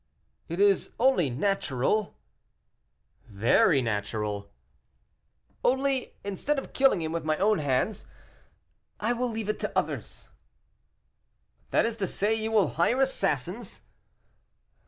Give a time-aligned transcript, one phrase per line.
[0.49, 2.15] "It is only natural."
[3.27, 4.49] "Very natural."
[5.63, 8.07] "Only, instead of killing him with my own hands,
[8.99, 10.27] I will leave it to others."
[11.69, 13.81] "That is to say, you will hire assassins?"